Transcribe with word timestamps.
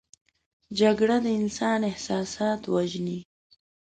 جګړه 0.79 1.17
د 1.25 1.27
انسان 1.39 1.79
احساسات 1.91 2.61
وژني 2.73 3.19